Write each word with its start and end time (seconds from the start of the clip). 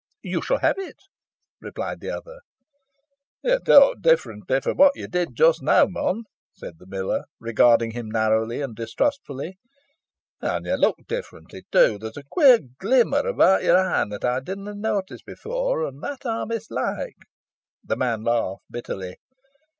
"You 0.23 0.41
shall 0.41 0.57
have 0.57 0.79
it," 0.79 0.95
replied 1.61 1.99
the 1.99 2.09
other. 2.09 2.39
"Yo 3.43 3.59
talk 3.59 4.01
differently 4.01 4.59
fro' 4.59 4.73
what 4.73 4.93
yo 4.95 5.05
did 5.05 5.35
just 5.35 5.61
now, 5.61 5.85
mon," 5.85 6.23
said 6.55 6.79
the 6.79 6.87
miller, 6.87 7.25
regarding 7.39 7.91
him 7.91 8.09
narrowly 8.09 8.61
and 8.61 8.75
distrustfully. 8.75 9.59
"An 10.41 10.65
yo 10.65 10.73
look 10.73 10.97
differently 11.07 11.65
too. 11.71 11.99
There's 11.99 12.17
a 12.17 12.23
queer 12.27 12.57
glimmer 12.79 13.19
abowt 13.27 13.61
your 13.61 13.77
een 13.77 14.09
that 14.09 14.25
ey 14.25 14.39
didna 14.43 14.73
notice 14.73 15.21
efore, 15.29 15.85
and 15.85 16.01
that 16.01 16.25
ey 16.25 16.45
mislike." 16.47 17.17
The 17.83 17.95
man 17.95 18.23
laughed 18.23 18.63
bitterly. 18.71 19.17